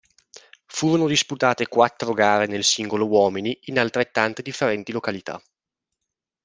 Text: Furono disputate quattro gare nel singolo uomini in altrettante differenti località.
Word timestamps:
Furono 0.65 1.07
disputate 1.07 1.67
quattro 1.67 2.13
gare 2.13 2.47
nel 2.47 2.63
singolo 2.63 3.05
uomini 3.05 3.55
in 3.65 3.77
altrettante 3.77 4.41
differenti 4.41 4.91
località. 4.91 5.39